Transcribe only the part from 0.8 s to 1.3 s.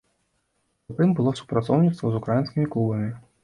Затым